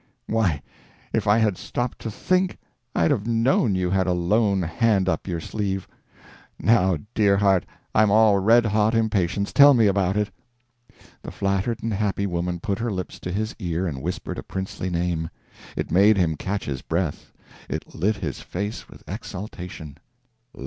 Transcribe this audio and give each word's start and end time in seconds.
_Why, 0.33 0.63
if 1.13 1.27
I 1.27 1.37
had 1.37 1.59
stopped 1.59 1.99
to 1.99 2.09
think, 2.09 2.57
I'd 2.95 3.11
have 3.11 3.27
known 3.27 3.75
you 3.75 3.91
had 3.91 4.07
a 4.07 4.13
lone 4.13 4.63
hand 4.63 5.07
up 5.07 5.27
your 5.27 5.39
sleeve. 5.39 5.87
Now, 6.59 6.97
dear 7.13 7.37
heart, 7.37 7.67
I'm 7.93 8.09
all 8.09 8.39
red 8.39 8.65
hot 8.65 8.95
impatience 8.95 9.53
tell 9.53 9.75
me 9.75 9.85
about 9.85 10.17
it!" 10.17 10.31
The 11.21 11.29
flattered 11.29 11.83
and 11.83 11.93
happy 11.93 12.25
woman 12.25 12.59
put 12.59 12.79
her 12.79 12.91
lips 12.91 13.19
to 13.19 13.31
his 13.31 13.55
ear 13.59 13.85
and 13.85 14.01
whispered 14.01 14.39
a 14.39 14.43
princely 14.43 14.89
name. 14.89 15.29
It 15.77 15.91
made 15.91 16.17
him 16.17 16.35
catch 16.35 16.65
his 16.65 16.81
breath, 16.81 17.31
it 17.69 17.93
lit 17.93 18.15
his 18.15 18.41
face 18.41 18.89
with 18.89 19.03
exultation. 19.07 19.97